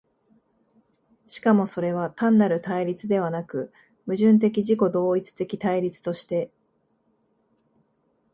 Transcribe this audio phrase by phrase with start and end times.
[1.27, 3.71] しかもそれは単なる対立ではなく、
[4.07, 6.49] 矛盾的自己同一的対立として、